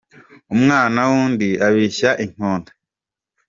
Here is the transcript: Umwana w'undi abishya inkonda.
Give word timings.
Umwana 0.55 0.99
w'undi 1.09 1.49
abishya 1.67 2.11
inkonda. 2.23 2.71